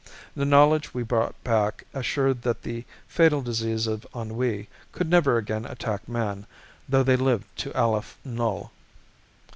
[0.35, 5.63] The knowledge we brought back assured that the fatal disease of ennui could never again
[5.65, 6.47] attack man
[6.89, 8.71] though they lived to Aleph Null.